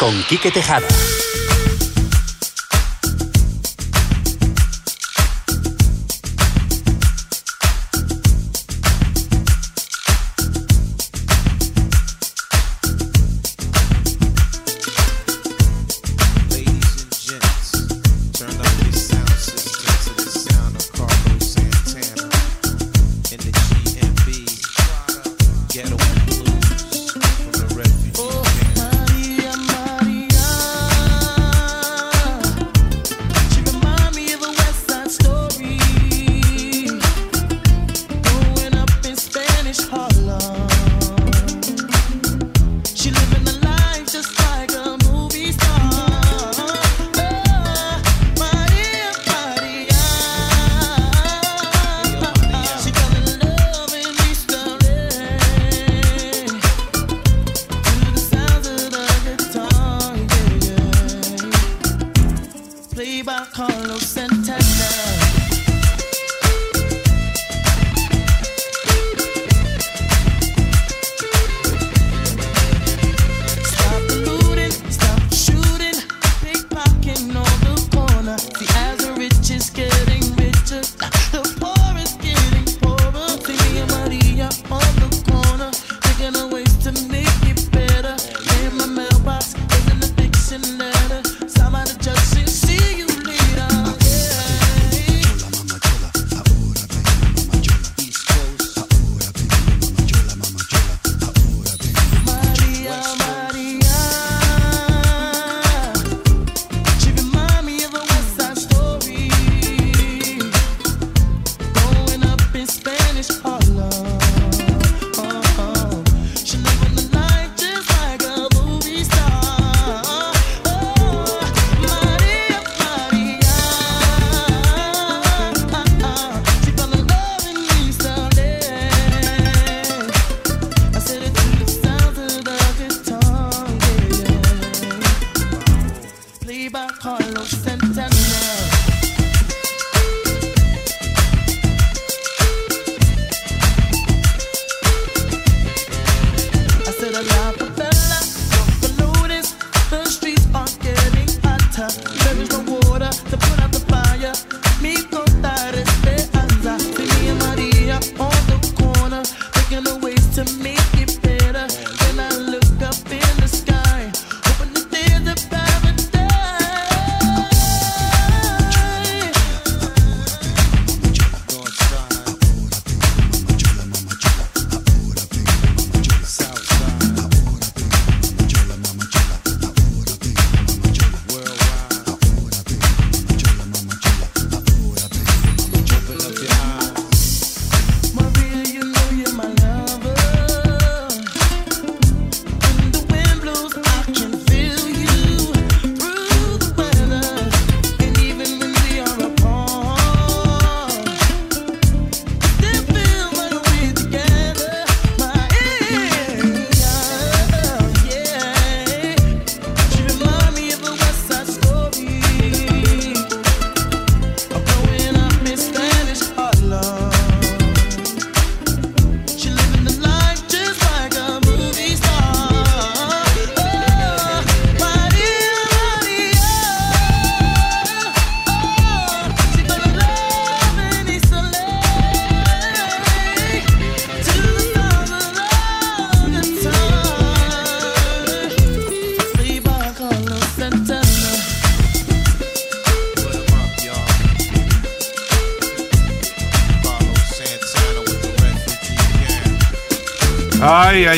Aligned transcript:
Con 0.00 0.20
Quique 0.24 0.50
Tejada. 0.50 0.88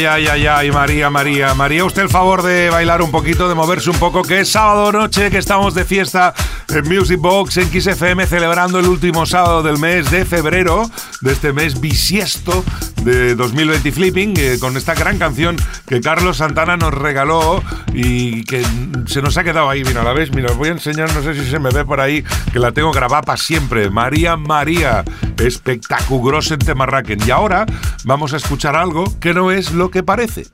Ay, 0.01 0.07
ay, 0.07 0.27
ay, 0.29 0.47
ay, 0.47 0.71
María, 0.71 1.11
María. 1.11 1.53
María, 1.53 1.85
usted 1.85 2.01
el 2.01 2.09
favor 2.09 2.43
de 2.43 2.71
bailar 2.71 3.03
un 3.03 3.11
poquito, 3.11 3.51
de 3.51 3.55
moverse 3.55 3.91
un 3.91 3.99
poco, 3.99 4.23
que 4.23 4.41
es 4.41 4.49
sábado 4.49 4.91
noche, 4.93 5.31
que 5.31 5.37
estamos 5.37 5.75
de 5.75 5.85
fiesta 5.85 6.33
en 6.71 6.89
Music 6.89 7.21
Box, 7.21 7.59
en 7.59 7.69
XFM, 7.69 8.27
celebrando 8.27 8.79
el 8.79 8.87
último 8.87 9.27
sábado 9.27 9.63
del 9.63 9.77
mes 9.77 10.11
de 10.11 10.25
febrero, 10.25 10.91
de 11.21 11.33
este 11.33 11.53
mes 11.53 11.79
bisiesto 11.83 12.65
de 13.03 13.35
2020 13.35 13.93
Flipping, 13.93 14.35
eh, 14.39 14.57
con 14.59 14.75
esta 14.79 14.95
gran 14.95 15.19
canción 15.19 15.57
que 15.91 16.01
Carlos 16.01 16.37
Santana 16.37 16.77
nos 16.77 16.95
regaló 16.95 17.65
y 17.93 18.45
que 18.45 18.65
se 19.07 19.21
nos 19.21 19.37
ha 19.37 19.43
quedado 19.43 19.69
ahí. 19.69 19.83
Mira, 19.83 20.05
la 20.05 20.13
ves, 20.13 20.33
mira, 20.33 20.53
os 20.53 20.57
voy 20.57 20.69
a 20.69 20.71
enseñar, 20.71 21.13
no 21.13 21.21
sé 21.21 21.35
si 21.35 21.51
se 21.51 21.59
me 21.59 21.71
ve 21.71 21.85
por 21.85 22.01
ahí, 22.01 22.23
que 22.53 22.61
la 22.61 22.71
tengo 22.71 22.93
grabada 22.93 23.23
para 23.23 23.37
siempre. 23.37 23.91
María, 23.91 24.37
María, 24.37 25.03
espectaculoso 25.37 26.55
en 26.55 26.61
Temarraquen. 26.61 27.19
Y 27.27 27.33
ahora 27.33 27.67
vamos 28.05 28.33
a 28.35 28.37
escuchar 28.37 28.77
algo 28.77 29.19
que 29.19 29.35
no 29.35 29.51
es 29.51 29.73
lo 29.73 29.91
que 29.91 30.05
parece. 30.05 30.47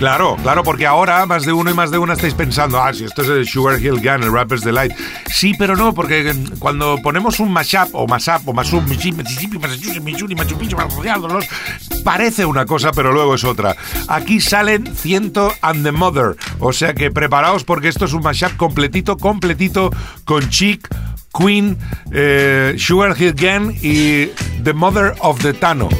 Claro, 0.00 0.34
claro, 0.42 0.64
porque 0.64 0.86
ahora 0.86 1.26
más 1.26 1.44
de 1.44 1.52
uno 1.52 1.70
y 1.70 1.74
más 1.74 1.90
de 1.90 1.98
una 1.98 2.14
estáis 2.14 2.32
pensando, 2.32 2.82
ah, 2.82 2.90
si 2.94 3.04
esto 3.04 3.20
es 3.20 3.28
el 3.28 3.46
Sugar 3.46 3.78
Hill 3.78 4.00
Gun, 4.00 4.22
el 4.22 4.32
Rapper's 4.32 4.62
Delight. 4.62 4.94
Sí, 5.30 5.52
pero 5.58 5.76
no, 5.76 5.92
porque 5.92 6.34
cuando 6.58 6.96
ponemos 7.02 7.38
un 7.38 7.52
mashup 7.52 7.90
o 7.92 8.06
mashup 8.06 8.48
o 8.48 8.54
mashup, 8.54 8.82
Mississippi, 8.88 9.58
Massachusetts, 9.58 10.02
Missouri, 10.02 10.34
Machu 10.34 10.56
Picchu, 10.56 10.74
parece 12.02 12.46
una 12.46 12.64
cosa, 12.64 12.92
pero 12.92 13.12
luego 13.12 13.34
es 13.34 13.44
otra. 13.44 13.76
Aquí 14.08 14.40
salen 14.40 14.86
Ciento 14.96 15.52
and 15.60 15.84
the 15.84 15.92
Mother, 15.92 16.34
o 16.60 16.72
sea 16.72 16.94
que 16.94 17.10
preparaos 17.10 17.64
porque 17.64 17.88
esto 17.88 18.06
es 18.06 18.14
un 18.14 18.22
mashup 18.22 18.56
completito, 18.56 19.18
completito 19.18 19.90
con 20.24 20.48
Chic, 20.48 20.88
Queen, 21.38 21.76
eh, 22.10 22.74
Sugar 22.78 23.14
Hill 23.20 23.34
Gang 23.34 23.74
y 23.82 24.30
The 24.64 24.72
Mother 24.72 25.14
of 25.20 25.42
the 25.42 25.52
Tano. 25.52 25.90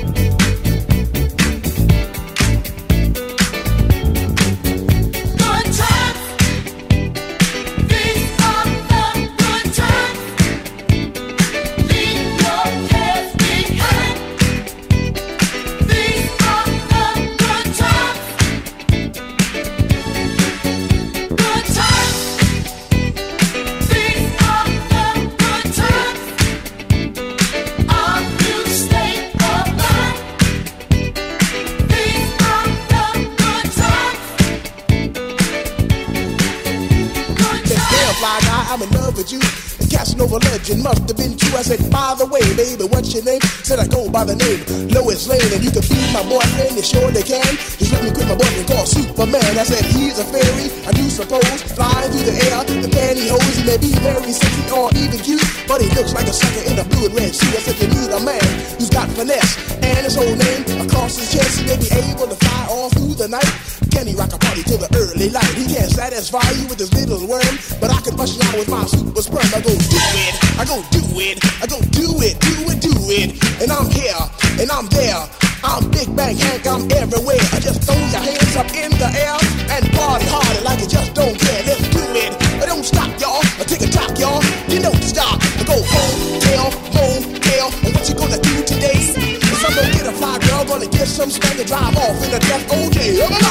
Must 40.83 41.05
have 41.09 41.17
been 41.17 41.37
true. 41.37 41.57
I 41.57 41.63
said, 41.63 41.81
by 41.91 42.17
the 42.17 42.27
way, 42.27 42.43
baby, 42.57 42.85
what's 42.89 43.13
your 43.13 43.25
name? 43.25 43.41
Said 43.63 43.79
I 43.79 43.87
go 43.87 44.09
by 44.09 44.25
the 44.25 44.37
name 44.37 44.61
Lois 44.91 45.29
Lane, 45.29 45.53
and 45.53 45.63
you 45.63 45.71
can 45.71 45.85
be 45.85 46.01
my 46.13 46.25
boyfriend. 46.25 46.77
You 46.77 46.85
sure 46.85 47.11
they 47.13 47.23
can. 47.23 47.47
Just 47.77 47.93
let 47.93 48.03
me 48.05 48.11
quit 48.11 48.27
my 48.29 48.37
boyfriend 48.37 48.67
called 48.67 48.89
Superman. 48.89 49.53
I 49.57 49.65
said 49.65 49.85
he's 49.93 50.19
a 50.19 50.27
fairy. 50.27 50.73
I 50.89 50.93
do 50.93 51.05
suppose 51.09 51.63
flying 51.77 52.11
through 52.11 52.27
the 52.27 52.35
air, 52.49 52.65
the 52.65 52.89
pantyhose. 52.91 53.57
He 53.57 53.63
may 53.65 53.79
be 53.79 53.93
very 54.01 54.33
sexy 54.33 54.65
or 54.73 54.89
even 54.97 55.21
cute, 55.21 55.45
but 55.69 55.81
he 55.81 55.89
looks 55.93 56.15
like 56.15 56.27
a 56.27 56.35
sucker 56.35 56.65
in 56.71 56.79
a 56.81 56.85
blue 56.89 57.07
and 57.07 57.15
red 57.15 57.35
suit. 57.35 57.55
I 57.55 57.61
said 57.61 57.77
you 57.81 57.89
need 57.93 58.11
a 58.11 58.21
man 58.21 58.45
who's 58.77 58.91
got 58.91 59.09
finesse 59.13 59.57
and 59.85 60.03
his 60.05 60.17
whole 60.17 60.37
name 60.37 60.63
across 60.81 61.17
his 61.17 61.29
chest. 61.33 61.61
He 61.61 61.67
may 61.67 61.77
be 61.77 61.91
able 62.09 62.27
to 62.27 62.37
fly 62.37 62.67
all 62.71 62.89
through 62.91 63.15
the 63.15 63.29
night. 63.29 63.80
He 63.91 64.15
rock 64.17 64.33
a 64.33 64.39
party 64.39 64.63
till 64.63 64.79
the 64.79 64.91
early 64.97 65.31
light? 65.31 65.55
He 65.55 65.67
can't 65.67 65.91
satisfy 65.91 66.43
you 66.59 66.67
with 66.67 66.79
his 66.79 66.91
little 66.95 67.27
worm, 67.27 67.55
but 67.79 67.91
I 67.91 68.01
can 68.01 68.17
bust 68.17 68.39
you 68.39 68.43
out 68.49 68.59
with 68.59 68.71
my 68.71 68.83
super 68.87 69.23
sperm. 69.23 69.47
I 69.55 69.61
go 69.61 69.71
do 69.71 70.01
it, 70.19 70.35
I 70.59 70.65
go 70.65 70.79
do 70.91 71.03
it, 71.21 71.39
I 71.63 71.67
go 71.71 71.79
do 71.95 72.09
it, 72.23 72.35
do 72.43 72.55
it, 72.71 72.79
do 72.83 72.95
it. 73.15 73.39
And 73.63 73.71
I'm 73.71 73.87
here, 73.91 74.19
and 74.59 74.71
I'm 74.71 74.87
there. 74.91 75.23
I'm 75.63 75.91
Big 75.91 76.09
Bang 76.17 76.35
Hank, 76.35 76.67
I'm 76.67 76.91
everywhere. 76.91 77.39
I 77.53 77.61
just 77.61 77.85
throw 77.85 77.95
your 77.95 78.25
hands 78.25 78.57
up 78.57 78.67
in 78.73 78.91
the 78.97 79.11
air 79.13 79.37
and 79.69 79.85
party 79.93 80.25
harder 80.27 80.63
like 80.65 80.81
you 80.81 80.89
just 80.89 81.13
don't 81.13 81.37
care. 81.37 81.63
Let's 81.69 81.85
do 81.93 82.01
it. 82.17 82.33
I 82.59 82.67
don't 82.67 82.83
stop, 82.83 83.13
y'all. 83.21 83.45
I 83.61 83.65
take 83.69 83.85
a 83.85 83.91
talk, 83.93 84.17
y'all. 84.19 84.41
You 84.73 84.81
don't 84.81 85.03
stop. 85.05 85.37
I 85.61 85.63
go 85.69 85.77
home, 85.77 86.41
tell, 86.41 86.71
home, 86.97 87.25
tell. 87.45 87.69
And 87.85 87.93
what 87.93 88.09
you 88.09 88.15
gonna 88.17 88.41
do 88.41 88.65
today? 88.65 88.99
Cause 89.45 89.63
I'm 89.69 89.75
gonna 89.77 89.93
get 89.93 90.07
a 90.09 90.13
fly 90.17 90.39
girl, 90.49 90.65
gonna 90.65 90.89
get 90.89 91.07
some 91.07 91.29
spank 91.29 91.61
and 91.61 91.69
drive 91.69 91.97
off 91.97 92.17
in 92.25 92.33
a 92.33 92.41
death 92.41 92.65
OJ. 92.73 93.50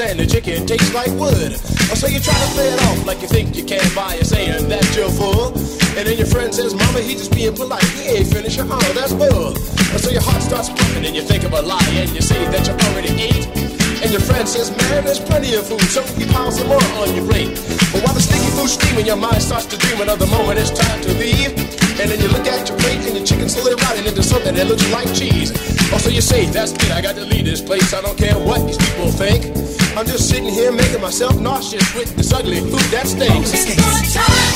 And 0.00 0.18
the 0.18 0.26
chicken 0.26 0.66
tastes 0.66 0.94
like 0.94 1.10
wood. 1.18 1.56
So 1.98 2.06
you 2.06 2.20
try 2.20 2.34
to 2.34 2.50
play 2.54 2.68
it 2.68 2.80
off 2.86 3.06
like 3.06 3.20
you 3.22 3.28
think 3.28 3.56
you 3.56 3.64
can 3.64 3.82
by 3.94 4.14
you 4.14 4.24
saying 4.24 4.68
that 4.68 4.84
you're 4.94 5.10
full. 5.10 5.48
And 5.98 6.06
then 6.06 6.16
your 6.16 6.26
friend 6.26 6.54
says, 6.54 6.74
Mama, 6.74 7.00
he 7.00 7.14
just 7.14 7.34
being 7.34 7.54
polite. 7.54 7.82
He 7.98 8.22
ain't 8.22 8.32
finished. 8.32 8.60
Oh, 8.62 8.92
that's 8.94 9.12
bull. 9.12 9.54
So 9.98 10.10
your 10.10 10.22
heart 10.22 10.42
starts 10.42 10.68
pumping 10.68 11.06
and 11.06 11.16
you 11.16 11.22
think 11.22 11.44
of 11.44 11.52
a 11.52 11.62
lie 11.62 11.82
and 11.90 12.10
you 12.10 12.22
say 12.22 12.38
that 12.52 12.66
you 12.68 12.74
already 12.86 13.10
ate. 13.18 13.48
And 13.98 14.12
your 14.12 14.20
friend 14.20 14.48
says, 14.48 14.70
man, 14.70 15.04
there's 15.04 15.18
plenty 15.18 15.54
of 15.54 15.66
food, 15.66 15.82
so 15.90 16.06
you 16.14 16.26
pile 16.30 16.52
some 16.52 16.68
more 16.68 16.82
on 17.02 17.12
your 17.16 17.26
plate. 17.26 17.58
But 17.90 18.06
while 18.06 18.14
the 18.14 18.22
sticky 18.22 18.46
food's 18.54 18.74
steaming, 18.78 19.06
your 19.06 19.16
mind 19.16 19.42
starts 19.42 19.66
to 19.66 19.76
dream 19.76 20.00
another 20.00 20.26
moment 20.28 20.60
it's 20.60 20.70
time 20.70 21.02
to 21.02 21.12
leave. 21.18 21.50
And 21.98 22.06
then 22.06 22.20
you 22.20 22.28
look 22.28 22.46
at 22.46 22.68
your 22.68 22.78
plate 22.78 23.02
and 23.02 23.16
your 23.18 23.26
chicken 23.26 23.48
slowly 23.48 23.74
rotting 23.74 24.06
into 24.06 24.22
something 24.22 24.54
that 24.54 24.68
looks 24.68 24.86
like 24.92 25.12
cheese. 25.12 25.50
Also, 25.90 26.10
you 26.10 26.20
say, 26.20 26.46
that's 26.46 26.70
it, 26.72 26.92
I 26.92 27.02
got 27.02 27.16
to 27.16 27.24
leave 27.24 27.44
this 27.44 27.60
place. 27.60 27.92
I 27.92 28.00
don't 28.00 28.16
care 28.16 28.38
what 28.38 28.67
sitting 30.48 30.62
here 30.62 30.72
making 30.72 31.00
myself 31.00 31.38
nauseous 31.40 31.94
with 31.94 32.14
this 32.16 32.32
ugly 32.32 32.60
food 32.60 32.80
that 32.90 33.06
stinks. 33.06 34.47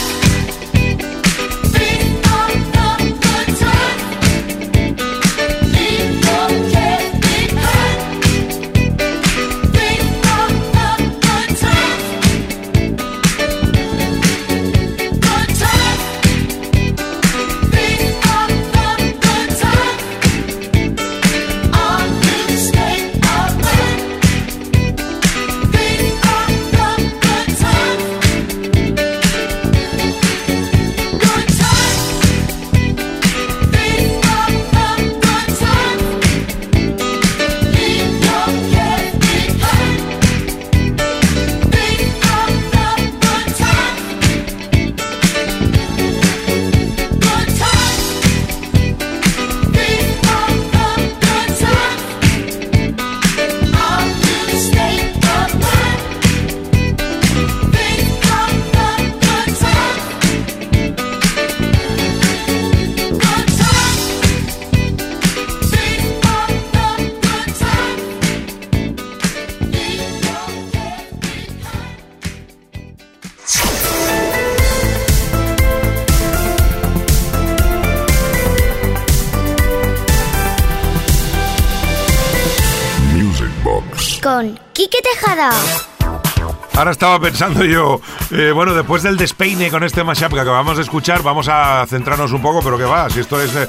Estaba 86.93 87.19
pensando 87.21 87.65
yo, 87.65 88.01
eh, 88.31 88.53
bueno, 88.53 88.75
después 88.75 89.03
del 89.03 89.17
despeine 89.17 89.71
con 89.71 89.83
este 89.83 90.05
mashup 90.05 90.33
que 90.33 90.41
acabamos 90.41 90.77
de 90.77 90.83
escuchar, 90.83 91.23
vamos 91.23 91.49
a 91.49 91.85
centrarnos 91.89 92.33
un 92.33 92.43
poco, 92.43 92.61
pero 92.63 92.79
que 92.79 92.85
va, 92.85 93.11
si 93.11 93.21
esto 93.21 93.41
es 93.41 93.55
eh, 93.57 93.69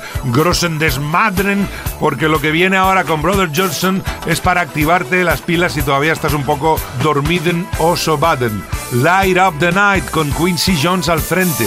Desmadren, 0.77 1.67
porque 1.99 2.27
lo 2.27 2.39
que 2.39 2.51
viene 2.51 2.77
ahora 2.77 3.03
con 3.03 3.21
Brother 3.21 3.49
Johnson 3.55 4.03
es 4.27 4.39
para 4.41 4.61
activarte 4.61 5.23
las 5.23 5.41
pilas 5.41 5.73
si 5.73 5.81
todavía 5.81 6.13
estás 6.13 6.33
un 6.33 6.43
poco 6.43 6.79
dormiden 7.01 7.67
o 7.79 7.95
sobaden. 7.95 8.63
Light 8.91 9.37
Up 9.37 9.57
the 9.59 9.71
Night 9.71 10.09
con 10.11 10.31
Quincy 10.33 10.77
Jones 10.81 11.09
al 11.09 11.19
frente. 11.19 11.65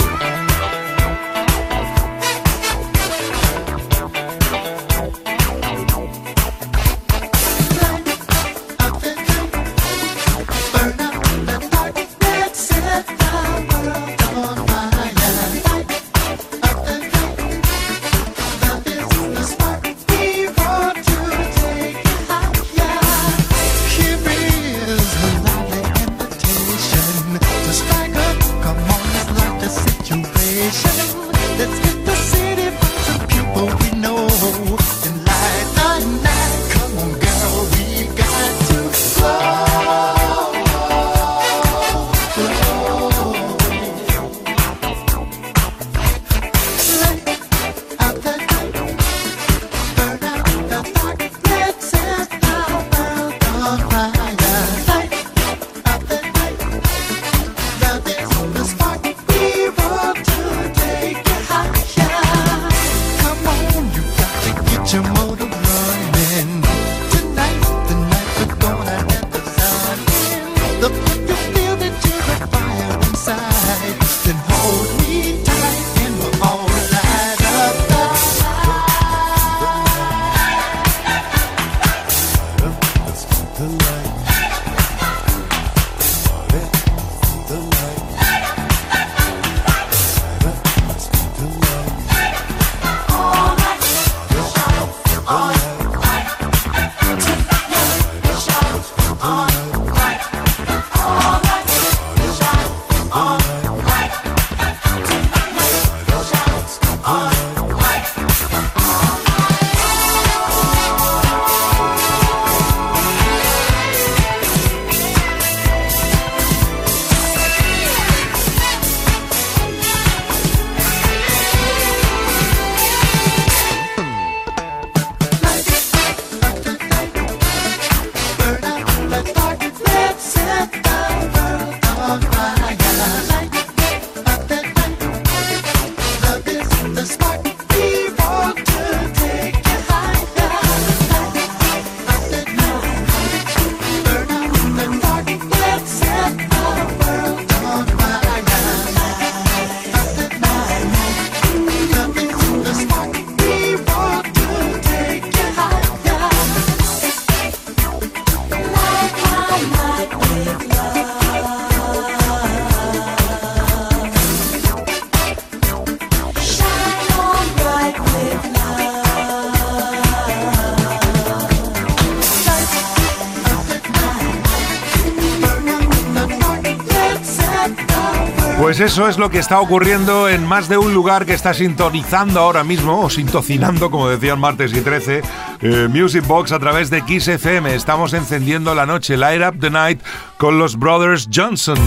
Pues 178.77 178.93
eso 178.93 179.09
es 179.09 179.17
lo 179.17 179.31
que 179.31 179.39
está 179.39 179.59
ocurriendo 179.59 180.29
en 180.29 180.45
más 180.45 180.69
de 180.69 180.77
un 180.77 180.93
lugar 180.93 181.25
que 181.25 181.33
está 181.33 181.55
sintonizando 181.55 182.41
ahora 182.41 182.63
mismo, 182.63 183.01
o 183.01 183.09
sintocinando, 183.09 183.91
como 183.91 184.11
decían 184.11 184.39
martes 184.39 184.71
y 184.75 184.83
13, 184.83 185.23
eh, 185.63 185.89
Music 185.91 186.27
Box 186.27 186.53
a 186.53 186.59
través 186.59 186.91
de 186.91 187.01
Kiss 187.01 187.27
FM. 187.27 187.75
Estamos 187.75 188.13
encendiendo 188.13 188.75
la 188.75 188.85
noche, 188.85 189.17
Light 189.17 189.41
Up 189.41 189.59
the 189.61 189.71
Night, 189.71 190.03
con 190.37 190.59
los 190.59 190.77
Brothers 190.77 191.27
Johnson. 191.35 191.79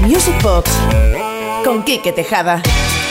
Music 0.00 0.34
Box 0.42 0.68
con 1.64 1.84
Kike 1.84 2.10
Tejada. 2.10 2.60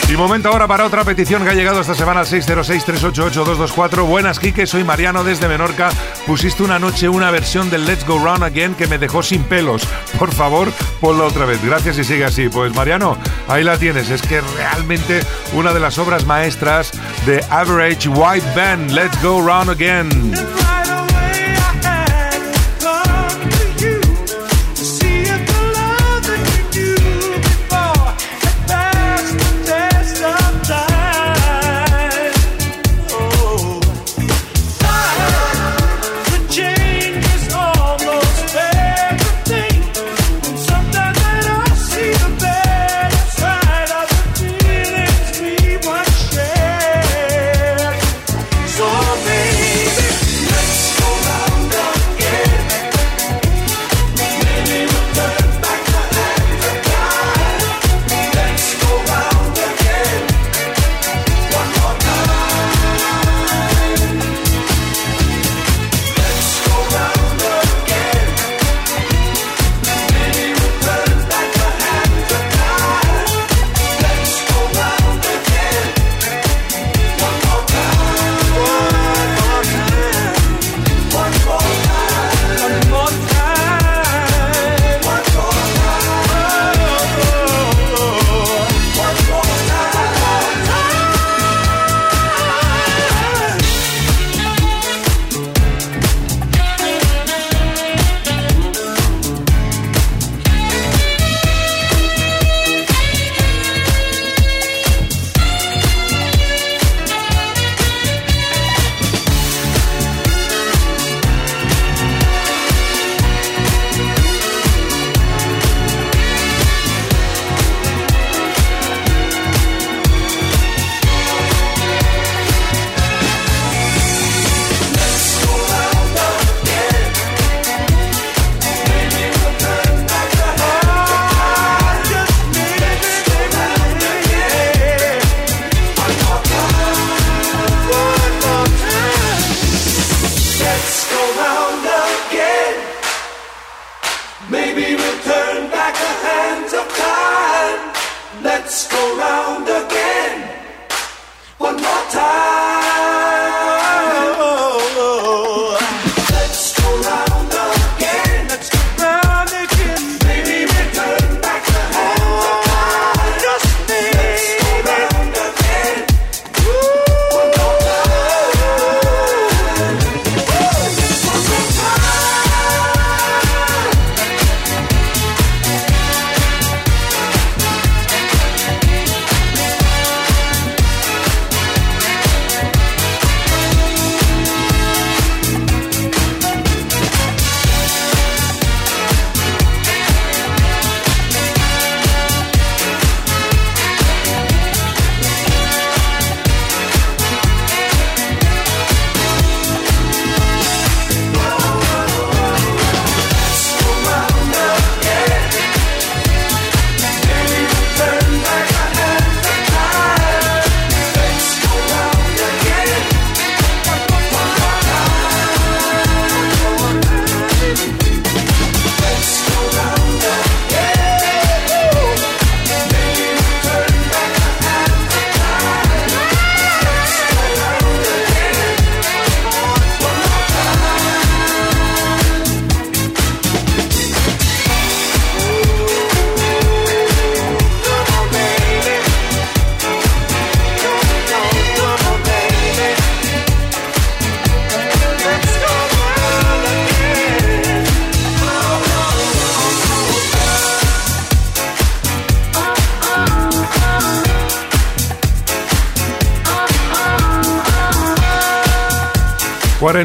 Y 0.08 0.16
momento 0.18 0.50
ahora 0.50 0.68
para 0.68 0.86
otra 0.86 1.04
petición 1.04 1.44
que 1.44 1.50
ha 1.50 1.54
llegado 1.54 1.82
esta 1.82 1.96
semana 1.96 2.20
al 2.20 2.28
606-388-224. 2.28 4.06
Buenas, 4.06 4.40
Kike, 4.40 4.68
soy 4.68 4.84
Mariano 4.84 5.24
desde 5.24 5.48
Menorca. 5.48 5.90
Pusiste 6.28 6.62
una 6.62 6.78
noche 6.78 7.10
una 7.10 7.32
versión 7.32 7.72
del 7.72 7.86
Let's 7.86 8.06
Go 8.06 8.20
Round 8.20 8.44
Again 8.44 8.76
que 8.76 8.86
me 8.86 9.00
dejó 9.00 9.24
sin 9.24 9.44
pelos. 9.44 9.82
Por 10.20 10.32
favor, 10.32 10.72
ponlo 11.02 11.26
otra 11.26 11.46
vez. 11.46 11.64
Gracias 11.66 11.98
y 11.98 12.04
sigue 12.04 12.24
así. 12.24 12.50
Pues 12.50 12.74
Mariano, 12.76 13.18
ahí 13.48 13.64
la 13.64 13.80
tienes. 13.80 14.12
Es 14.12 14.22
que 14.22 14.42
realmente 14.42 15.22
una 15.54 15.74
de 15.74 15.80
las 15.80 15.98
obras 15.98 16.26
maestras 16.28 16.92
de 17.26 17.44
Average 17.50 18.08
White 18.10 18.48
Band, 18.56 18.92
Let's 18.92 19.22
Go 19.24 19.42
Round 19.42 19.72
Again. 19.72 20.65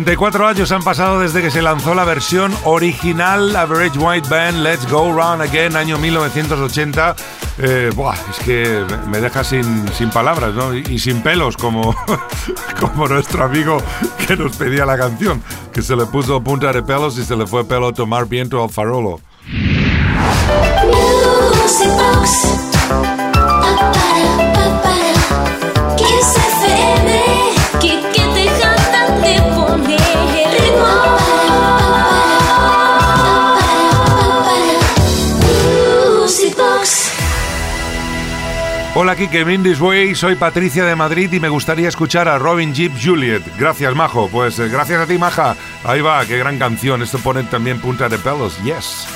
44 0.05 0.47
años 0.47 0.73
han 0.73 0.83
pasado 0.83 1.21
desde 1.21 1.43
que 1.43 1.51
se 1.51 1.61
lanzó 1.61 1.95
la 1.95 2.05
versión 2.05 2.57
original 2.65 3.55
Average 3.55 3.99
White 3.99 4.29
Band 4.31 4.63
Let's 4.63 4.91
Go 4.91 5.13
Round 5.13 5.43
Again, 5.43 5.77
año 5.77 5.99
1980. 5.99 7.17
Eh, 7.59 7.91
es 8.31 8.39
que 8.39 8.83
me 9.09 9.21
deja 9.21 9.45
sin, 9.45 9.87
sin 9.93 10.09
palabras 10.09 10.55
¿no? 10.55 10.75
y, 10.75 10.99
sin 10.99 11.21
pelos, 11.21 11.59
como, 11.59 11.95
como 12.81 13.09
nuestro 13.09 13.45
amigo 13.45 13.77
que 14.27 14.37
nos 14.39 14.57
pedía 14.57 14.87
la 14.87 14.97
canción, 14.97 15.43
que 15.71 15.83
se 15.83 15.95
le 15.95 16.07
puso 16.07 16.43
punta 16.43 16.73
de 16.73 16.83
pelos 16.83 17.19
y 17.19 17.25
se 17.25 17.37
le 17.37 17.47
fue 17.47 17.67
pelo 17.67 17.93
tomar 17.93 18.27
viento 18.27 18.65
al 18.65 18.71
farolo. 18.71 19.21
Hola 38.93 39.15
Kike 39.15 39.45
Mindis 39.45 39.81
Way, 39.81 40.17
soy 40.17 40.35
Patricia 40.35 40.85
de 40.85 40.97
Madrid 40.97 41.33
y 41.33 41.39
me 41.39 41.49
gustaría 41.49 41.89
escuchar 41.89 42.27
a 42.29 42.39
Robin 42.39 42.75
Jeep 42.75 42.93
Juliet. 43.01 43.43
Gracias, 43.57 43.95
Majo. 43.95 44.29
Pues 44.29 44.59
eh, 44.59 44.69
gracias 44.69 45.01
a 45.01 45.07
ti, 45.07 45.17
Maja. 45.17 45.55
Ahí 45.85 46.01
va, 46.01 46.27
qué 46.27 46.37
gran 46.37 46.59
canción. 46.59 47.01
Esto 47.01 47.19
pone 47.19 47.45
también 47.45 47.81
punta 47.81 48.09
de 48.09 48.19
pelos. 48.19 48.61
Yes. 48.65 49.07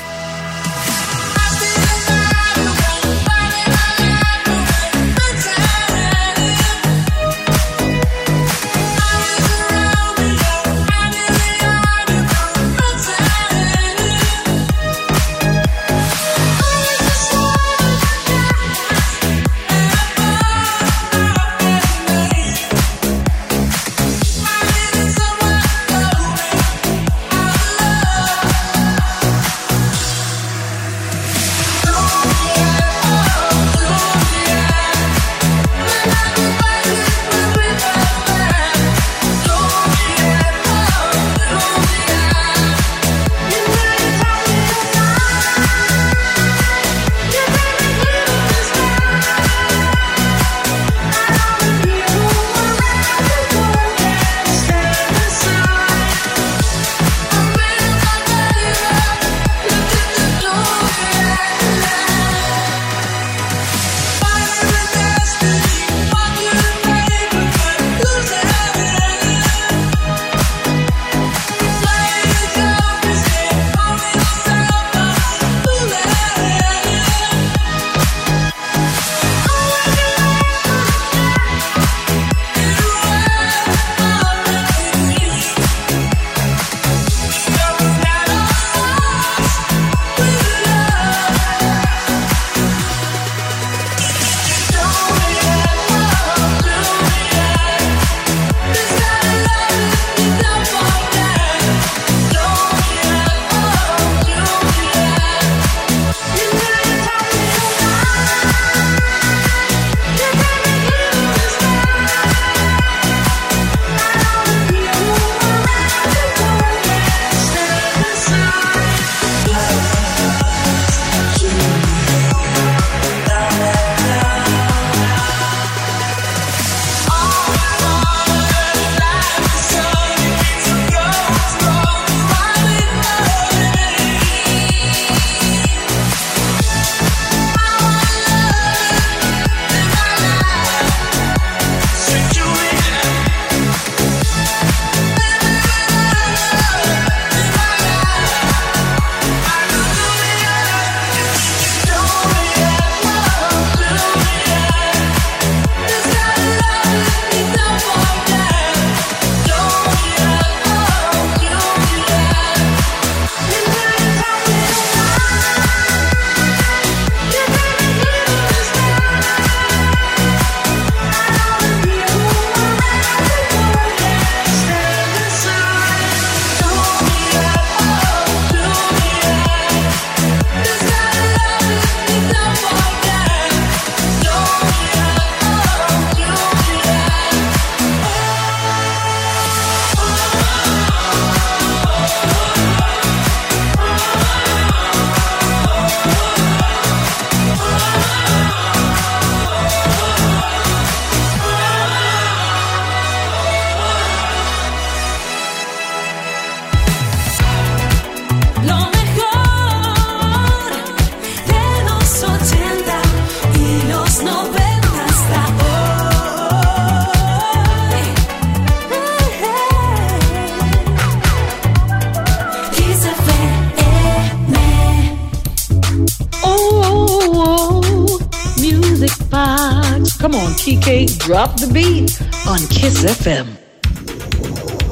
Drop 231.35 231.57
the 231.57 231.67
beat 231.67 232.13
on 232.47 232.61
Kiss 232.69 233.03
FM. 233.03 233.59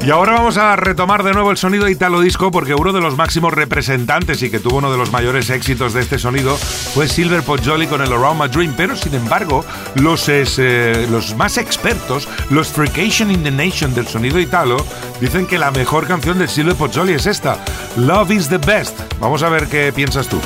Y 0.05 0.11
ahora 0.11 0.33
vamos 0.33 0.57
a 0.57 0.75
retomar 0.75 1.23
de 1.23 1.31
nuevo 1.31 1.51
el 1.51 1.55
sonido 1.55 1.87
italo 1.87 2.19
disco 2.19 2.51
porque 2.51 2.75
uno 2.75 2.91
de 2.91 2.99
los 2.99 3.15
máximos 3.15 3.53
representantes 3.53 4.43
y 4.43 4.51
que 4.51 4.59
tuvo 4.59 4.79
uno 4.79 4.91
de 4.91 4.97
los 4.97 5.09
mayores 5.13 5.49
éxitos 5.49 5.93
de 5.93 6.01
este 6.01 6.19
sonido 6.19 6.57
fue 6.57 7.07
Silver 7.07 7.45
Jolly 7.45 7.87
con 7.87 8.01
el 8.01 8.11
Around 8.11 8.41
My 8.41 8.49
Dream, 8.49 8.73
pero 8.75 8.97
sin 8.97 9.15
embargo 9.15 9.63
los, 9.95 10.27
eh, 10.27 11.07
los 11.09 11.33
más 11.37 11.57
expertos, 11.57 12.27
los 12.49 12.67
Freacation 12.67 13.31
in 13.31 13.41
the 13.43 13.51
Nation 13.51 13.93
del 13.93 14.07
sonido 14.07 14.37
italo, 14.37 14.85
dicen 15.21 15.45
que 15.47 15.57
la 15.57 15.71
mejor 15.71 16.07
canción 16.07 16.39
de 16.39 16.49
Silver 16.49 16.75
Jolly 16.93 17.13
es 17.13 17.25
esta, 17.25 17.57
Love 17.95 18.31
is 18.31 18.49
the 18.49 18.57
Best. 18.57 18.99
Vamos 19.21 19.43
a 19.43 19.47
ver 19.47 19.67
qué 19.67 19.93
piensas 19.93 20.27
tú. 20.27 20.41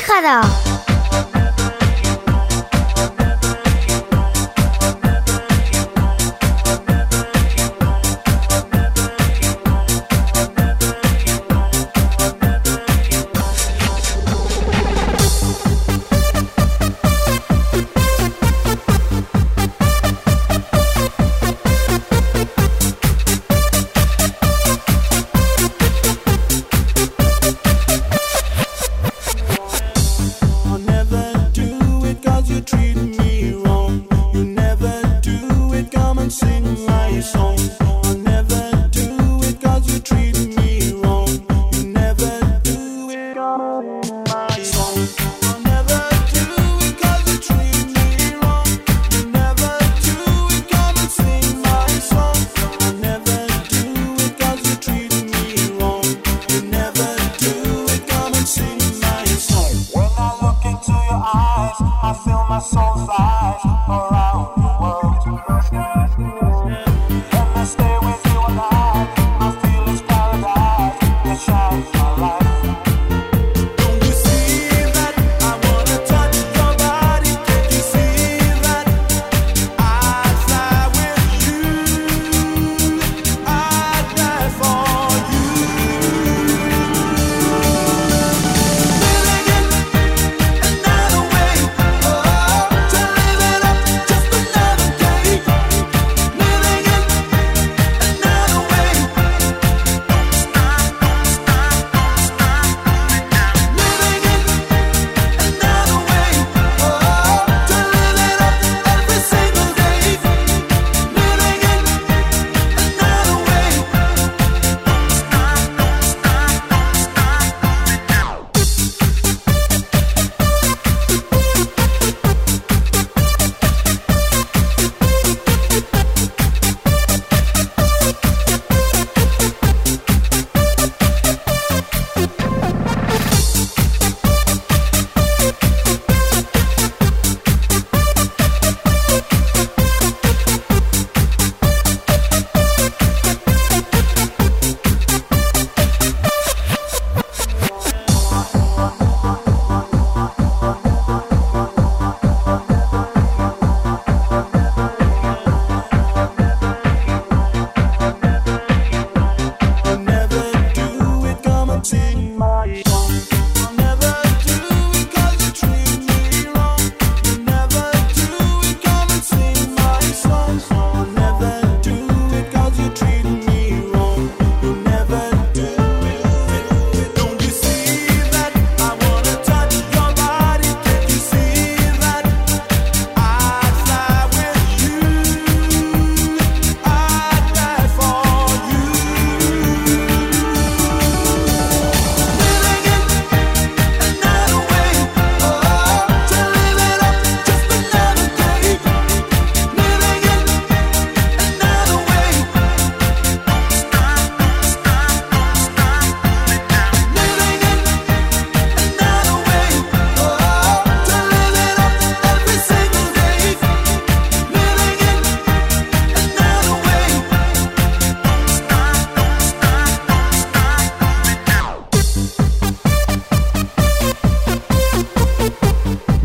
Quique 0.00 0.69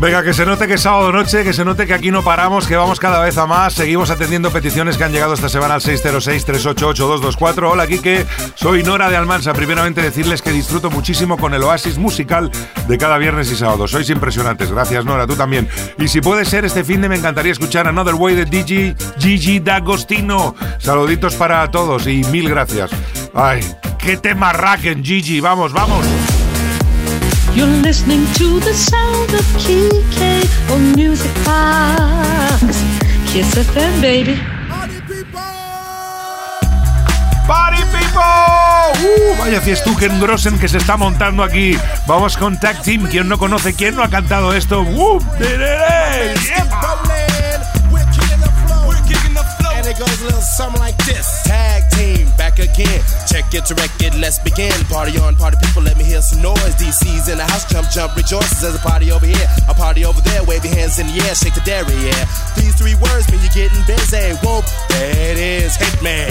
Venga, 0.06 0.22
que 0.22 0.32
se 0.32 0.46
note 0.46 0.68
que 0.68 0.74
es 0.74 0.82
sábado 0.82 1.10
noche, 1.10 1.42
que 1.42 1.52
se 1.52 1.64
note 1.64 1.84
que 1.84 1.92
aquí 1.92 2.12
no 2.12 2.22
paramos, 2.22 2.68
que 2.68 2.76
vamos 2.76 3.00
cada 3.00 3.18
vez 3.24 3.36
a 3.38 3.46
más. 3.46 3.74
Seguimos 3.74 4.08
atendiendo 4.08 4.52
peticiones 4.52 4.96
que 4.96 5.02
han 5.02 5.10
llegado 5.10 5.34
esta 5.34 5.48
semana 5.48 5.74
al 5.74 5.80
606-388-224. 5.80 7.68
Hola, 7.72 7.88
Kike. 7.88 8.24
Soy 8.54 8.84
Nora 8.84 9.10
de 9.10 9.16
Almansa. 9.16 9.52
Primeramente 9.52 10.02
decirles 10.02 10.42
que 10.42 10.52
disfruto 10.52 10.92
muchísimo 10.92 11.36
con 11.36 11.54
el 11.54 11.64
oasis 11.64 11.98
musical 11.98 12.52
de 12.86 12.98
cada 12.98 13.18
viernes 13.18 13.50
y 13.50 13.56
sábado. 13.56 13.88
Sois 13.88 14.08
impresionantes. 14.08 14.70
Gracias, 14.70 15.04
Nora. 15.04 15.26
Tú 15.26 15.34
también. 15.34 15.68
Y 15.98 16.06
si 16.06 16.20
puede 16.20 16.44
ser 16.44 16.64
este 16.64 16.84
fin 16.84 17.00
de 17.00 17.08
me 17.08 17.16
encantaría 17.16 17.50
escuchar 17.50 17.88
Another 17.88 18.14
Way 18.14 18.36
de 18.36 18.46
Gigi, 18.46 18.94
Gigi 19.18 19.58
D'Agostino. 19.58 20.54
Saluditos 20.78 21.34
para 21.34 21.68
todos 21.72 22.06
y 22.06 22.22
mil 22.30 22.48
gracias. 22.48 22.92
Ay, 23.34 23.58
qué 23.98 24.16
tema 24.16 24.52
raquen, 24.52 25.02
Gigi. 25.02 25.40
Vamos, 25.40 25.72
vamos. 25.72 26.06
You're 27.56 27.80
listening 27.80 28.26
to 28.34 28.60
the 28.60 28.74
sound 28.74 29.32
of 29.32 29.40
Kike 29.56 30.44
on 30.74 30.92
Music 30.92 31.32
Box. 31.42 32.60
Kiss 33.32 33.56
FM, 33.56 34.02
baby. 34.02 34.38
¡Party 37.46 37.80
people! 37.92 38.20
¡Uh! 39.00 39.38
Vaya 39.38 39.62
fiestuken 39.62 40.20
grosen 40.20 40.58
que 40.58 40.68
se 40.68 40.76
está 40.76 40.98
montando 40.98 41.42
aquí. 41.42 41.78
Vamos 42.06 42.36
con 42.36 42.60
Tag 42.60 42.82
Team. 42.82 43.08
¿Quién 43.10 43.26
no 43.26 43.38
conoce? 43.38 43.72
¿Quién 43.72 43.96
no 43.96 44.02
ha 44.02 44.10
cantado 44.10 44.52
esto? 44.52 44.82
¡Uh! 44.82 45.18
¡Derere! 45.38 46.34
And 49.76 49.86
it 49.86 49.98
goes 49.98 50.20
a 50.20 50.24
little 50.24 50.42
something 50.42 50.80
like 50.80 50.98
this. 51.06 51.42
Tag 51.44 51.85
back 52.56 52.68
again. 52.68 53.02
Check 53.26 53.52
it 53.54 53.64
to 53.66 53.74
record, 53.74 54.18
let's 54.18 54.38
begin. 54.38 54.72
Party 54.88 55.18
on, 55.18 55.36
party 55.36 55.56
people, 55.62 55.82
let 55.82 55.96
me 55.96 56.04
hear 56.04 56.22
some 56.22 56.42
noise. 56.42 56.74
DC's 56.76 57.28
in 57.28 57.38
the 57.38 57.44
house, 57.44 57.64
jump, 57.70 57.90
jump, 57.90 58.16
rejoices. 58.16 58.60
There's 58.60 58.74
a 58.74 58.78
party 58.78 59.12
over 59.12 59.26
here, 59.26 59.46
a 59.68 59.74
party 59.74 60.04
over 60.04 60.20
there. 60.22 60.42
Wave 60.44 60.64
your 60.64 60.74
hands 60.74 60.98
in 60.98 61.06
the 61.06 61.22
air, 61.26 61.34
shake 61.34 61.54
the 61.54 61.60
dairy, 61.60 61.94
yeah. 62.04 62.24
These 62.56 62.74
three 62.76 62.94
words 62.96 63.30
mean 63.30 63.40
you're 63.40 63.68
getting 63.68 63.84
busy. 63.86 64.34
Whoop, 64.42 64.64
that 64.88 65.14
is 65.16 65.36
it 65.36 65.38
is, 65.38 65.76
Hitman. 65.76 66.30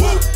Whoop, 0.00 0.22
there 0.22 0.29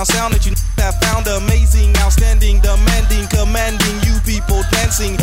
underground 0.00 0.06
sound 0.08 0.32
that 0.32 0.46
you 0.46 0.54
have 0.80 0.96
found 1.04 1.26
amazing, 1.28 1.92
outstanding, 2.00 2.60
demanding, 2.60 3.26
commanding 3.28 3.96
you 4.08 4.16
people 4.24 4.62
dancing. 4.72 5.16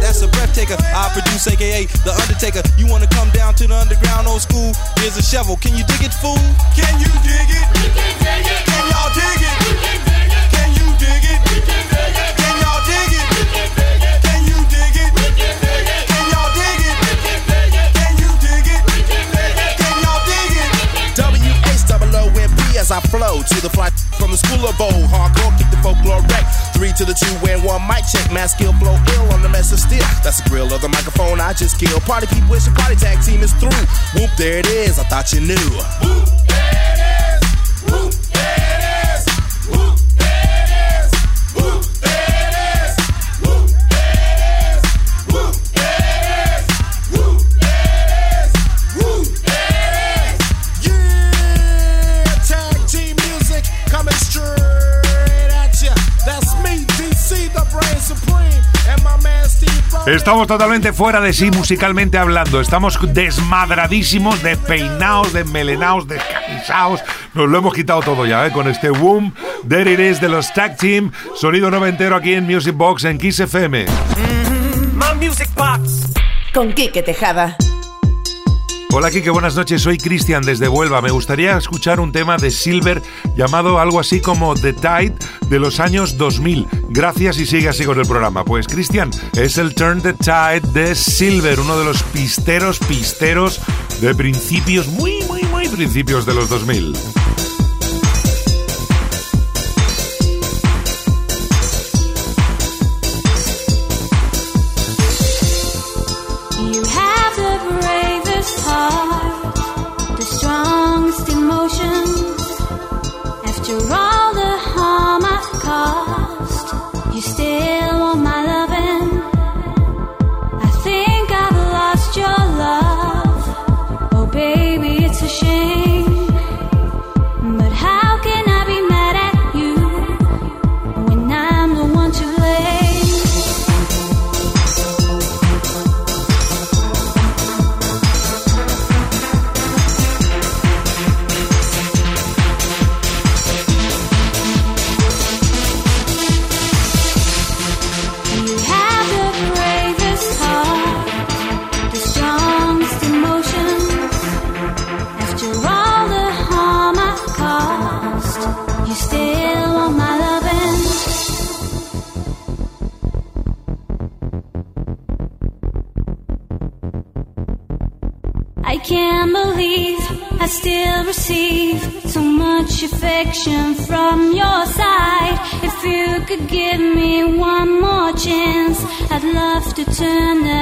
That's 0.00 0.22
a 0.22 0.28
breath 0.28 0.54
taker. 0.54 0.76
I 0.78 1.10
produce, 1.10 1.46
aka 1.48 1.86
The 2.06 2.12
Undertaker. 2.22 2.62
You 2.78 2.86
wanna 2.86 3.08
come 3.08 3.30
down 3.30 3.54
to 3.56 3.66
the 3.66 3.74
underground 3.74 4.28
old 4.28 4.42
school? 4.42 4.72
Here's 4.98 5.16
a 5.16 5.22
shovel. 5.22 5.56
Can 5.56 5.74
you 5.74 5.84
dig 5.90 6.06
it, 6.06 6.14
fool? 6.14 6.38
Can 6.78 7.00
you 7.00 7.10
dig 7.26 7.50
it? 7.50 7.66
Can 8.22 8.38
y'all 8.38 8.43
the 23.64 23.70
fly 23.70 23.88
from 24.20 24.30
the 24.30 24.36
school 24.36 24.60
of 24.68 24.76
bold. 24.76 25.08
Hardcore, 25.08 25.56
keep 25.56 25.68
the 25.70 25.80
folklore 25.80 26.20
wreck. 26.28 26.44
Three 26.76 26.92
to 27.00 27.04
the 27.04 27.16
two 27.16 27.32
and 27.48 27.64
one 27.64 27.80
mic 27.88 28.04
check. 28.12 28.30
Mass 28.30 28.52
skill 28.52 28.72
flow 28.74 28.96
ill 29.16 29.32
on 29.32 29.42
the 29.42 29.48
mess 29.48 29.72
of 29.72 29.80
steel. 29.80 30.04
That's 30.22 30.42
the 30.42 30.50
grill 30.50 30.72
of 30.72 30.82
the 30.82 30.88
microphone 30.88 31.40
I 31.40 31.54
just 31.54 31.80
killed. 31.80 32.02
Party 32.02 32.26
people, 32.26 32.54
it's 32.54 32.66
your 32.66 32.76
party 32.76 32.96
tag 32.96 33.24
team 33.24 33.42
is 33.42 33.52
through. 33.54 33.72
Whoop, 34.14 34.30
there 34.36 34.58
it 34.58 34.66
is. 34.66 34.98
I 34.98 35.04
thought 35.04 35.32
you 35.32 35.40
knew. 35.40 36.33
Estamos 60.06 60.46
totalmente 60.46 60.92
fuera 60.92 61.18
de 61.20 61.32
sí 61.32 61.50
musicalmente 61.50 62.18
hablando. 62.18 62.60
Estamos 62.60 62.98
desmadradísimos, 63.14 64.42
despeinados, 64.42 65.32
desmelenados, 65.32 66.06
descamisados. 66.06 67.00
Nos 67.32 67.48
lo 67.48 67.56
hemos 67.56 67.72
quitado 67.72 68.00
todo 68.00 68.26
ya, 68.26 68.46
¿eh? 68.46 68.52
Con 68.52 68.68
este 68.68 68.90
boom. 68.90 69.32
There 69.66 69.90
it 69.90 69.98
is 69.98 70.20
de 70.20 70.28
los 70.28 70.52
Tag 70.52 70.76
Team. 70.76 71.10
Sonido 71.34 71.70
noventero 71.70 72.16
aquí 72.16 72.34
en 72.34 72.44
Music 72.44 72.74
Box 72.76 73.04
en 73.04 73.16
Kiss 73.16 73.40
FM. 73.40 73.86
Con 76.52 76.74
Quique 76.74 77.02
Tejada. 77.02 77.56
Hola 78.96 79.10
Kike, 79.10 79.30
buenas 79.30 79.56
noches. 79.56 79.82
Soy 79.82 79.98
Cristian 79.98 80.44
desde 80.44 80.68
Huelva. 80.68 81.02
Me 81.02 81.10
gustaría 81.10 81.56
escuchar 81.56 81.98
un 81.98 82.12
tema 82.12 82.36
de 82.36 82.52
Silver 82.52 83.02
llamado 83.36 83.80
algo 83.80 83.98
así 83.98 84.20
como 84.20 84.54
The 84.54 84.72
Tide 84.72 85.16
de 85.48 85.58
los 85.58 85.80
años 85.80 86.16
2000. 86.16 86.68
Gracias 86.90 87.38
y 87.38 87.44
sigue 87.44 87.68
así 87.68 87.84
con 87.84 87.98
el 87.98 88.06
programa. 88.06 88.44
Pues 88.44 88.68
Cristian, 88.68 89.10
es 89.34 89.58
el 89.58 89.74
Turn 89.74 90.00
the 90.00 90.12
Tide 90.12 90.60
de 90.72 90.94
Silver, 90.94 91.58
uno 91.58 91.76
de 91.76 91.86
los 91.86 92.04
pisteros 92.04 92.78
pisteros 92.78 93.60
de 94.00 94.14
principios, 94.14 94.86
muy, 94.86 95.24
muy, 95.24 95.42
muy 95.42 95.68
principios 95.68 96.24
de 96.24 96.34
los 96.34 96.48
2000. 96.48 96.94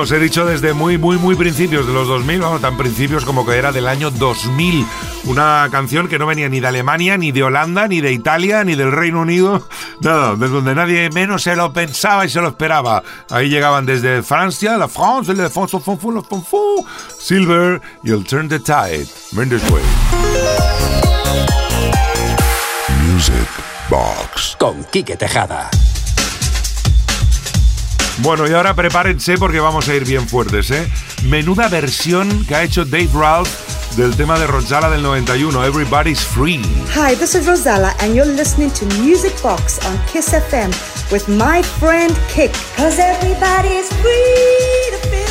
Bueno, 0.00 0.14
os 0.14 0.18
he 0.18 0.24
dicho 0.24 0.46
desde 0.46 0.72
muy, 0.72 0.96
muy, 0.96 1.18
muy 1.18 1.34
principios 1.34 1.86
de 1.86 1.92
los 1.92 2.08
2000, 2.08 2.40
vamos, 2.40 2.62
tan 2.62 2.78
principios 2.78 3.26
como 3.26 3.44
que 3.44 3.58
era 3.58 3.70
del 3.70 3.86
año 3.86 4.10
2000. 4.10 4.86
Una 5.24 5.68
canción 5.70 6.08
que 6.08 6.18
no 6.18 6.24
venía 6.24 6.48
ni 6.48 6.58
de 6.58 6.68
Alemania, 6.68 7.18
ni 7.18 7.32
de 7.32 7.42
Holanda, 7.42 7.86
ni 7.86 8.00
de 8.00 8.10
Italia, 8.10 8.64
ni 8.64 8.76
del 8.76 8.92
Reino 8.92 9.20
Unido. 9.20 9.68
Nada, 10.00 10.36
de 10.36 10.48
donde 10.48 10.74
nadie 10.74 11.10
menos 11.10 11.42
se 11.42 11.54
lo 11.54 11.70
pensaba 11.74 12.24
y 12.24 12.30
se 12.30 12.40
lo 12.40 12.48
esperaba. 12.48 13.02
Ahí 13.28 13.50
llegaban 13.50 13.84
desde 13.84 14.22
Francia, 14.22 14.78
la 14.78 14.88
France, 14.88 15.32
el 15.32 15.50
Fonfu, 15.50 16.86
Silver 17.18 17.82
y 18.02 18.12
el 18.12 18.24
Turn 18.24 18.48
the 18.48 18.58
Tide. 18.58 19.06
Mendes 19.32 19.62
Way. 19.70 19.82
Music 23.12 23.34
Box. 23.90 24.56
Con 24.58 24.82
Quique 24.84 25.18
Tejada. 25.18 25.68
Bueno, 28.22 28.46
y 28.46 28.52
ahora 28.52 28.74
prepárense 28.74 29.38
porque 29.38 29.60
vamos 29.60 29.88
a 29.88 29.94
ir 29.94 30.04
bien 30.04 30.28
fuertes, 30.28 30.70
¿eh? 30.70 30.86
Menuda 31.24 31.68
versión 31.68 32.44
que 32.46 32.54
ha 32.54 32.62
hecho 32.62 32.84
Dave 32.84 33.08
Ralph 33.14 33.48
del 33.96 34.14
tema 34.14 34.38
de 34.38 34.46
Rosala 34.46 34.90
del 34.90 35.02
91, 35.02 35.64
Everybody's 35.64 36.20
Free. 36.20 36.60
Hi, 36.94 37.14
this 37.16 37.34
is 37.34 37.46
Rosella, 37.46 37.94
and 38.00 38.14
you're 38.14 38.30
listening 38.30 38.70
to 38.72 38.84
Music 39.00 39.32
Box 39.42 39.78
on 39.86 39.98
Kiss 40.06 40.34
FM 40.34 40.70
with 41.10 41.28
my 41.28 41.62
friend 41.62 42.14
Kick. 42.28 42.52
Cause 42.76 42.98
everybody's 42.98 43.88
free 44.02 44.90
to 44.90 45.08
feel 45.08 45.29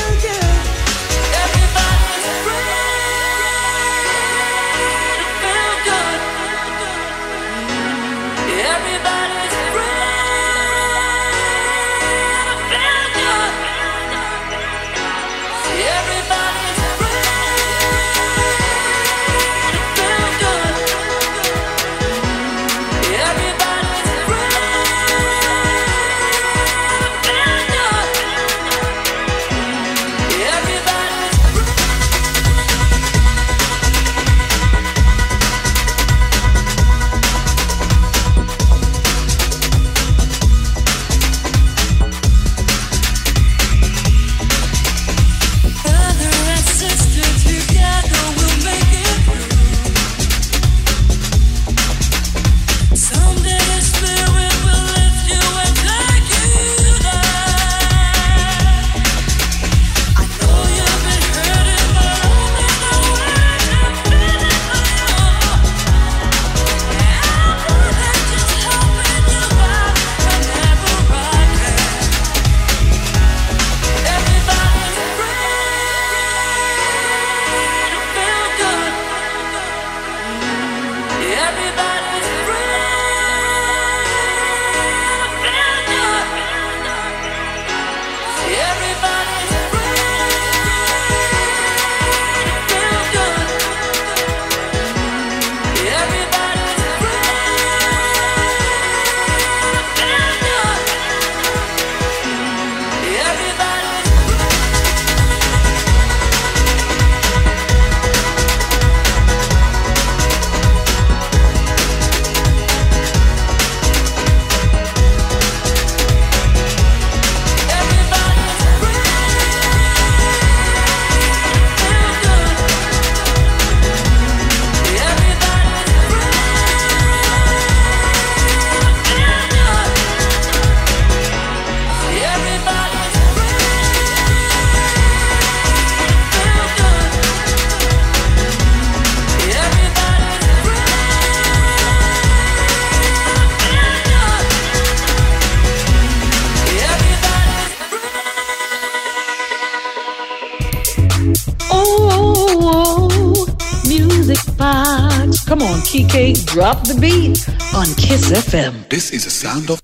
on, 155.80 155.86
Kike, 155.86 156.45
drop 156.45 156.84
the 156.88 156.95
beat 156.95 157.47
on 157.73 157.86
Kiss 157.95 158.32
FM. 158.32 158.89
This 158.89 159.11
is 159.11 159.25
a 159.25 159.30
sound 159.30 159.69
of. 159.69 159.80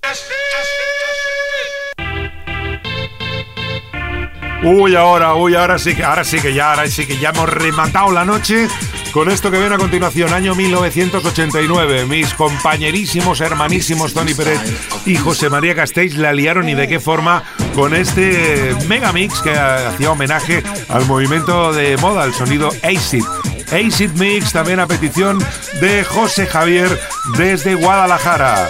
Uy, 4.64 4.96
ahora, 4.96 5.34
uy, 5.34 5.54
ahora 5.54 5.78
sí 5.78 5.94
que, 5.94 6.02
ahora 6.02 6.24
sí 6.24 6.40
que 6.40 6.52
ya, 6.52 6.70
ahora 6.70 6.88
sí 6.88 7.06
que 7.06 7.16
ya 7.18 7.30
hemos 7.30 7.48
rematado 7.48 8.10
la 8.10 8.24
noche 8.24 8.68
con 9.12 9.30
esto 9.30 9.50
que 9.50 9.58
viene 9.58 9.76
a 9.76 9.78
continuación, 9.78 10.34
año 10.34 10.54
1989. 10.54 12.06
Mis 12.06 12.34
compañerísimos, 12.34 13.40
hermanísimos 13.40 14.12
Tony 14.12 14.34
Pérez 14.34 14.60
y 15.06 15.16
José 15.16 15.50
María 15.50 15.74
Castells 15.74 16.16
la 16.16 16.32
liaron 16.32 16.68
y 16.68 16.74
de 16.74 16.88
qué 16.88 17.00
forma 17.00 17.44
con 17.74 17.94
este 17.94 18.74
megamix 18.88 19.40
que 19.40 19.52
hacía 19.52 20.10
homenaje 20.10 20.62
al 20.88 21.06
movimiento 21.06 21.72
de 21.72 21.96
moda, 21.98 22.24
al 22.24 22.34
sonido 22.34 22.70
ACID. 22.82 23.24
ACID 23.70 24.12
Mix, 24.12 24.52
también 24.52 24.80
a 24.80 24.86
petición 24.86 25.38
de 25.80 26.04
José 26.04 26.46
Javier 26.46 27.00
desde 27.36 27.74
Guadalajara. 27.74 28.68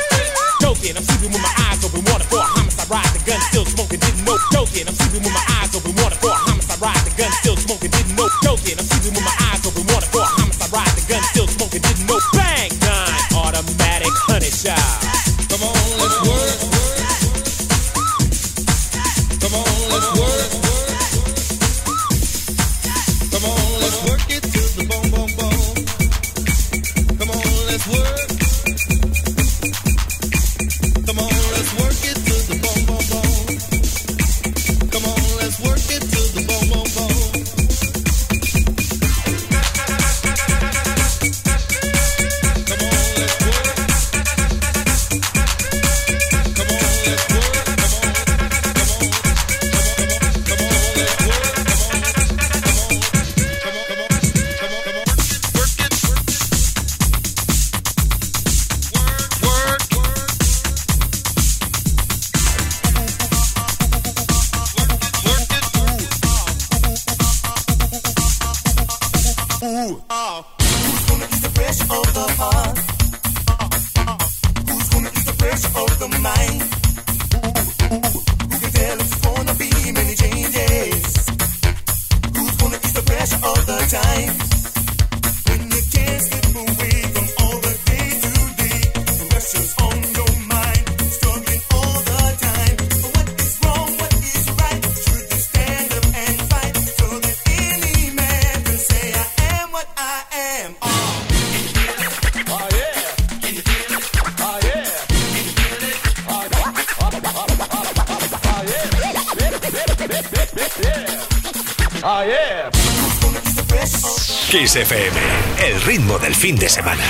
Fin 116.37 116.55
de 116.55 116.69
semana. 116.69 117.03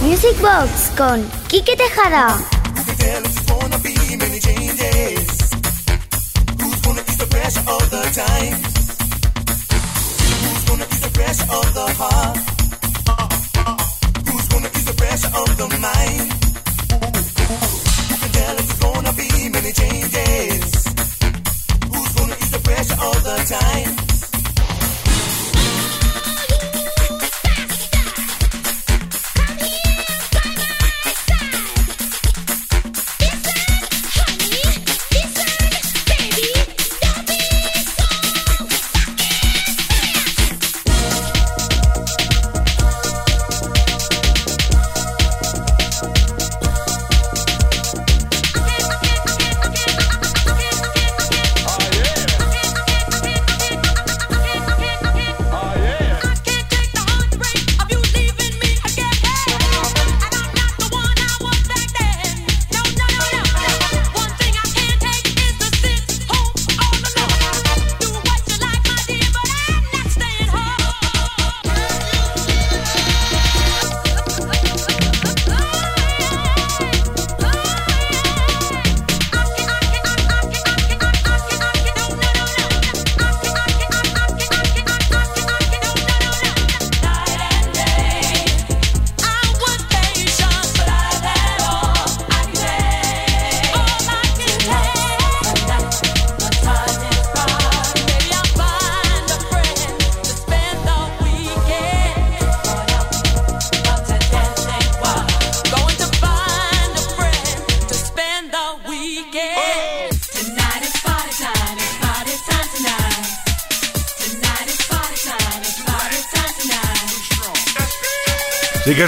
Music 0.00 0.40
Box 0.40 0.90
con 0.96 1.22
Quique 1.48 1.76
Tejada. 1.76 2.38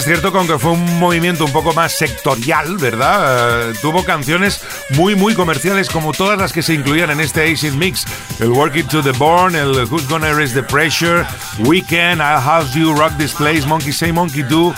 Es 0.01 0.07
cierto 0.07 0.32
que 0.32 0.38
aunque 0.38 0.59
fue 0.59 0.70
un 0.70 0.98
movimiento 0.98 1.44
un 1.44 1.53
poco 1.53 1.74
más 1.74 1.92
sectorial, 1.92 2.78
¿verdad? 2.78 3.68
Eh, 3.68 3.74
tuvo 3.82 4.03
canciones 4.03 4.62
muy, 4.94 5.14
muy 5.14 5.34
comerciales 5.34 5.90
como 5.90 6.12
todas 6.12 6.38
las 6.38 6.55
que 6.55 6.62
se 6.62 6.72
incluían 6.72 7.11
en 7.11 7.20
este 7.20 7.53
Acid 7.53 7.74
Mix. 7.74 8.07
El 8.38 8.48
Work 8.48 8.76
It 8.76 8.88
to 8.88 9.03
the 9.03 9.11
Born, 9.12 9.55
el 9.55 9.84
Who's 9.90 10.09
Gonna 10.09 10.28
Erase 10.28 10.55
the 10.55 10.62
Pressure, 10.62 11.26
Weekend, 11.59 12.22
I'll 12.22 12.40
House 12.40 12.72
You, 12.72 12.94
Rock 12.94 13.12
This 13.18 13.34
Place, 13.34 13.66
Monkey 13.66 13.92
Say, 13.92 14.11
Monkey 14.11 14.42
Do, 14.42 14.74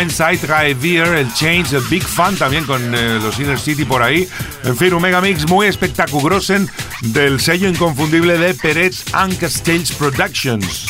Inside 0.00 0.74
Beer, 0.74 1.08
el 1.08 1.34
Change, 1.34 1.72
el 1.72 1.82
Big 1.90 2.04
Fan 2.04 2.36
también 2.36 2.64
con 2.64 2.94
eh, 2.94 3.18
los 3.20 3.40
Inner 3.40 3.58
City 3.58 3.84
por 3.84 4.00
ahí. 4.00 4.28
En 4.62 4.76
fin, 4.76 4.94
un 4.94 5.02
megamix 5.02 5.48
muy 5.48 5.66
espectaculosen 5.66 6.70
del 7.00 7.40
sello 7.40 7.68
inconfundible 7.68 8.38
de 8.38 8.54
Pérez 8.54 9.02
and 9.12 9.36
Castells 9.40 9.90
Productions. 9.90 10.86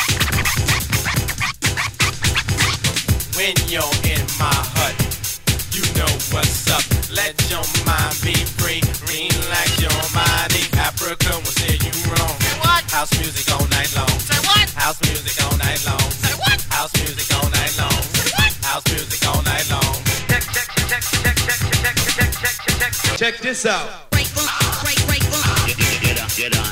When 3.42 3.58
you're 3.66 3.96
in 4.06 4.22
my 4.38 4.54
hut. 4.78 4.94
You 5.74 5.82
know 5.98 6.12
what's 6.30 6.70
up. 6.70 6.84
Let 7.10 7.34
your 7.50 7.66
mind 7.82 8.14
be 8.22 8.38
free. 8.54 8.78
Relax 9.10 9.82
your 9.82 9.98
body. 10.14 10.62
Africa 10.78 11.34
will 11.42 11.56
say 11.58 11.74
you 11.82 11.90
wrong. 12.06 12.34
Say 12.38 12.54
what? 12.62 12.86
House 12.94 13.10
music 13.18 13.50
all 13.50 13.66
night 13.74 13.90
long. 13.98 14.14
Say 14.22 14.38
what? 14.46 14.70
House 14.78 14.98
music 15.02 15.34
all 15.42 15.56
night 15.58 15.82
long. 15.82 16.06
Say 16.22 16.34
what? 16.38 16.58
House 16.70 16.94
music 17.02 17.26
all 17.34 17.50
night 17.50 17.74
long. 17.82 17.98
Say 18.14 18.30
what? 18.30 18.52
House 18.62 18.86
music 18.94 19.22
all 19.26 19.42
night 19.42 19.66
long. 19.74 19.94
Check, 20.30 20.44
check, 20.54 20.68
check, 20.86 21.02
check, 21.02 21.36
check, 21.42 21.58
check, 21.58 21.60
check, 21.82 21.96
check, 22.14 22.30
check, 22.38 22.56
check, 22.78 22.92
check. 22.94 23.18
Check 23.18 23.34
this 23.42 23.66
out. 23.66 24.06
Break, 24.14 24.30
break, 24.38 24.46
break, 24.86 25.00
break, 25.10 25.24
break. 25.26 25.74
Get 25.98 26.22
up, 26.22 26.30
get 26.38 26.54
on 26.54 26.71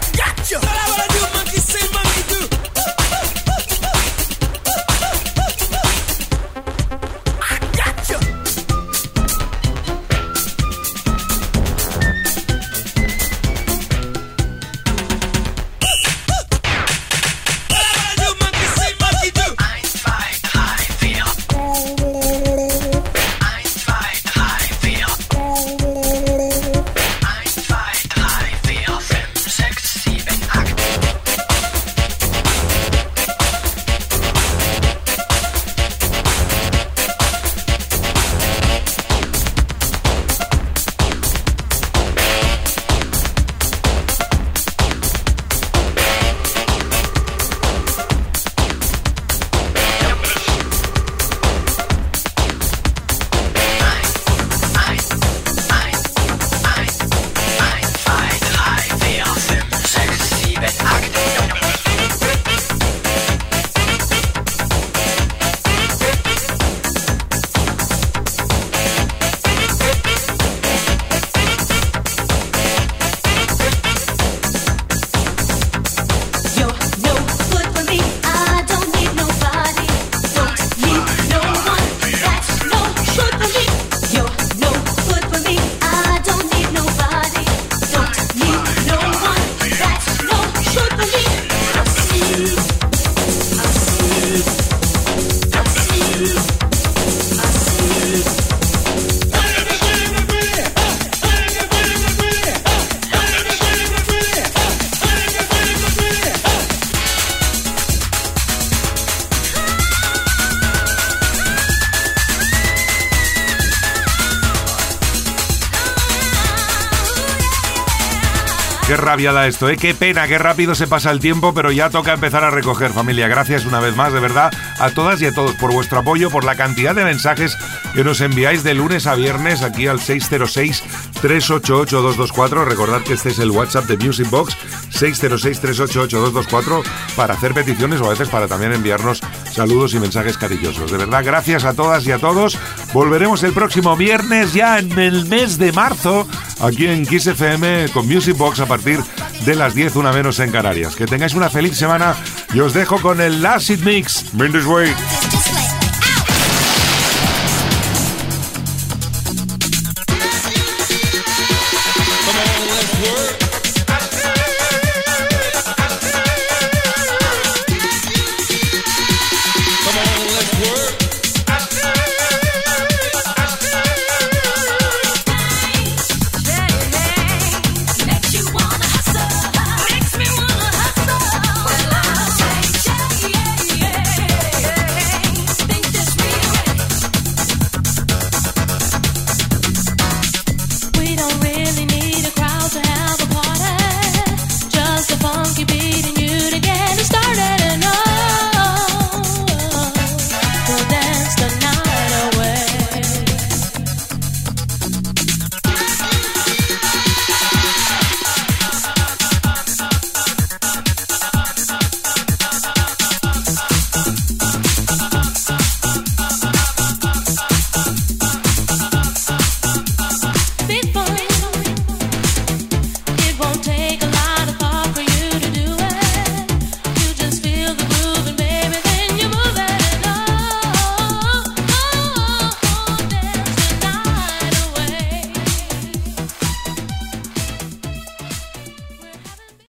Qué 119.21 119.27
rabia 119.27 119.39
da 119.39 119.47
esto, 119.47 119.69
¿eh? 119.69 119.77
Qué 119.77 119.93
pena, 119.93 120.27
qué 120.27 120.39
rápido 120.39 120.73
se 120.73 120.87
pasa 120.87 121.11
el 121.11 121.19
tiempo, 121.19 121.53
pero 121.53 121.71
ya 121.71 121.91
toca 121.91 122.13
empezar 122.13 122.43
a 122.43 122.49
recoger, 122.49 122.91
familia. 122.91 123.27
Gracias 123.27 123.65
una 123.65 123.79
vez 123.79 123.95
más, 123.95 124.11
de 124.11 124.19
verdad, 124.19 124.51
a 124.79 124.89
todas 124.89 125.21
y 125.21 125.27
a 125.27 125.31
todos 125.31 125.53
por 125.57 125.71
vuestro 125.71 125.99
apoyo, 125.99 126.31
por 126.31 126.43
la 126.43 126.55
cantidad 126.55 126.95
de 126.95 127.03
mensajes 127.03 127.55
que 127.93 128.03
nos 128.03 128.19
enviáis 128.19 128.63
de 128.63 128.73
lunes 128.73 129.05
a 129.05 129.13
viernes 129.13 129.61
aquí 129.61 129.85
al 129.85 129.99
606-388-224. 129.99 132.65
Recordad 132.65 133.03
que 133.03 133.13
este 133.13 133.29
es 133.29 133.37
el 133.37 133.51
WhatsApp 133.51 133.85
de 133.85 133.97
Music 133.97 134.27
Box, 134.31 134.57
606-388-224, 135.01 136.83
para 137.15 137.33
hacer 137.33 137.53
peticiones 137.53 137.99
o 138.01 138.05
a 138.05 138.09
veces 138.09 138.29
para 138.29 138.47
también 138.47 138.73
enviarnos 138.73 139.21
saludos 139.51 139.93
y 139.93 139.99
mensajes 139.99 140.37
cariñosos. 140.37 140.91
De 140.91 140.97
verdad, 140.97 141.23
gracias 141.25 141.65
a 141.65 141.73
todas 141.73 142.05
y 142.05 142.11
a 142.11 142.19
todos. 142.19 142.57
Volveremos 142.93 143.43
el 143.43 143.53
próximo 143.53 143.95
viernes, 143.95 144.53
ya 144.53 144.79
en 144.79 144.97
el 144.99 145.25
mes 145.25 145.57
de 145.57 145.71
marzo, 145.71 146.27
aquí 146.59 146.87
en 146.87 147.05
Kiss 147.05 147.27
FM 147.27 147.89
con 147.93 148.07
Music 148.07 148.37
Box 148.37 148.59
a 148.59 148.65
partir 148.65 148.99
de 149.45 149.55
las 149.55 149.73
10, 149.73 149.95
una 149.95 150.11
menos 150.11 150.39
en 150.39 150.51
Canarias. 150.51 150.95
Que 150.95 151.05
tengáis 151.05 151.33
una 151.33 151.49
feliz 151.49 151.75
semana 151.75 152.15
y 152.53 152.59
os 152.59 152.73
dejo 152.73 152.99
con 153.01 153.21
el 153.21 153.43
It 153.43 153.81
Mix. 153.81 154.25
This 154.51 154.65
way. 154.65 154.93